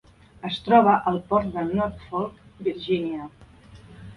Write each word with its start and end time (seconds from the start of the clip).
Es 0.47 0.55
troba 0.67 0.95
al 1.11 1.19
port 1.33 1.51
de 1.57 1.65
Norfolk, 1.73 2.41
Virgínia. 2.69 3.29